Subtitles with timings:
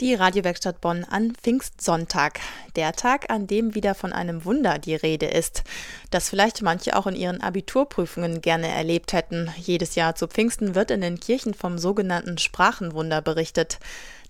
[0.00, 2.40] Die Radiowerkstatt Bonn an Pfingstsonntag,
[2.74, 5.62] der Tag, an dem wieder von einem Wunder die Rede ist,
[6.10, 9.52] das vielleicht manche auch in ihren Abiturprüfungen gerne erlebt hätten.
[9.58, 13.78] Jedes Jahr zu Pfingsten wird in den Kirchen vom sogenannten Sprachenwunder berichtet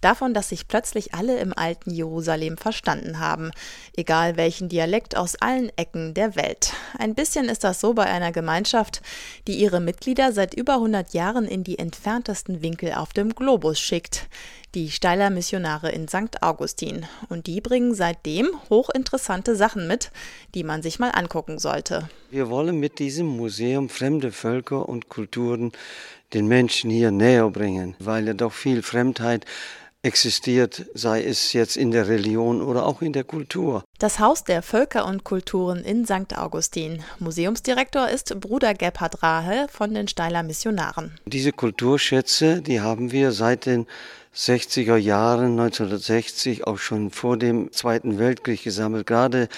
[0.01, 3.51] davon, dass sich plötzlich alle im alten Jerusalem verstanden haben,
[3.95, 6.73] egal welchen Dialekt aus allen Ecken der Welt.
[6.99, 9.03] Ein bisschen ist das so bei einer Gemeinschaft,
[9.47, 14.27] die ihre Mitglieder seit über 100 Jahren in die entferntesten Winkel auf dem Globus schickt
[14.75, 15.31] die Steiler
[15.61, 16.43] Missionare in St.
[16.43, 17.07] Augustin.
[17.29, 20.11] Und die bringen seitdem hochinteressante Sachen mit,
[20.55, 22.09] die man sich mal angucken sollte.
[22.31, 25.73] Wir wollen mit diesem Museum fremde Völker und Kulturen
[26.33, 29.45] den Menschen hier näher bringen, weil ja doch viel Fremdheit
[30.03, 33.85] existiert, sei es jetzt in der Religion oder auch in der Kultur.
[33.99, 36.37] Das Haus der Völker und Kulturen in St.
[36.37, 37.03] Augustin.
[37.19, 41.19] Museumsdirektor ist Bruder Gebhard Rahe von den Steiler Missionaren.
[41.27, 43.87] Diese Kulturschätze, die haben wir seit den
[44.35, 49.07] 60er Jahren, 1960, auch schon vor dem Zweiten Weltkrieg gesammelt.
[49.07, 49.49] Gerade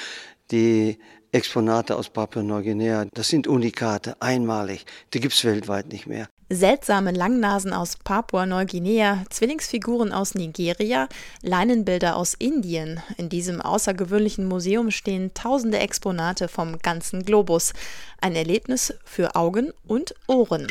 [0.50, 0.98] die
[1.30, 4.84] Exponate aus Papua-Neuguinea, das sind Unikate, einmalig.
[5.14, 11.08] Die gibt es weltweit nicht mehr seltsame Langnasen aus Papua-Neuguinea, Zwillingsfiguren aus Nigeria,
[11.42, 13.02] Leinenbilder aus Indien.
[13.16, 17.72] In diesem außergewöhnlichen Museum stehen tausende Exponate vom ganzen Globus.
[18.20, 20.66] Ein Erlebnis für Augen und Ohren.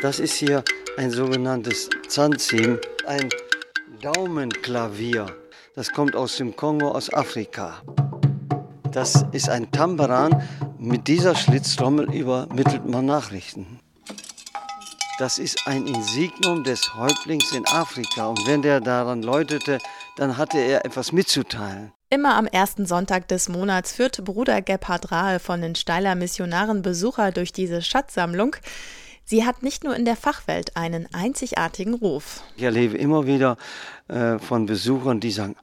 [0.00, 0.62] Das ist hier
[0.96, 3.28] ein sogenanntes Zanzim, ein
[4.00, 5.26] Daumenklavier.
[5.74, 7.82] Das kommt aus dem Kongo, aus Afrika.
[8.92, 10.42] Das ist ein Tambaran.
[10.78, 13.80] Mit dieser Schlitztrommel übermittelt man Nachrichten.
[15.18, 18.28] Das ist ein Insignum des Häuptlings in Afrika.
[18.28, 19.78] Und wenn der daran läutete,
[20.16, 21.92] dann hatte er etwas mitzuteilen.
[22.08, 27.30] Immer am ersten Sonntag des Monats führt Bruder Gebhard Rahe von den Steiler Missionaren Besucher
[27.30, 28.56] durch diese Schatzsammlung.
[29.24, 32.42] Sie hat nicht nur in der Fachwelt einen einzigartigen Ruf.
[32.56, 33.56] Ich erlebe immer wieder
[34.08, 35.56] äh, von Besuchern, die sagen,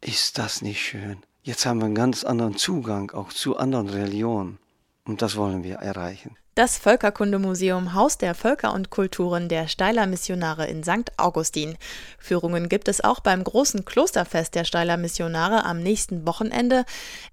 [0.00, 1.18] ist das nicht schön?
[1.42, 4.58] Jetzt haben wir einen ganz anderen Zugang auch zu anderen Religionen.
[5.04, 6.36] Und das wollen wir erreichen.
[6.56, 11.10] Das Völkerkundemuseum Haus der Völker und Kulturen der Steiler Missionare in St.
[11.16, 11.76] Augustin.
[12.16, 16.84] Führungen gibt es auch beim großen Klosterfest der Steiler Missionare am nächsten Wochenende.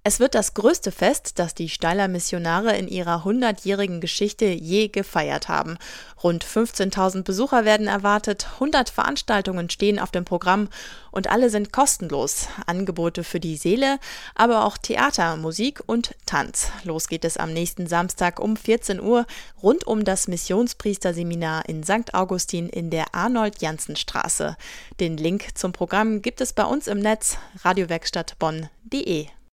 [0.04, 5.50] Es wird das größte Fest, das die Steiler Missionare in ihrer hundertjährigen Geschichte je gefeiert
[5.50, 5.78] haben.
[6.24, 10.68] Rund 15.000 Besucher werden erwartet, 100 Veranstaltungen stehen auf dem Programm
[11.12, 12.48] und alle sind kostenlos.
[12.66, 14.00] Angebote für die Seele,
[14.34, 16.72] aber auch Theater, Musik und Tanz.
[16.86, 19.26] Los geht es am nächsten Samstag um 14 Uhr Uhr
[19.62, 22.14] rund um das Missionspriesterseminar in St.
[22.14, 24.56] Augustin in der Arnold-Janssen-Straße.
[25.00, 29.28] Den Link zum Programm gibt es bei uns im Netz radiowerkstattbonn.de.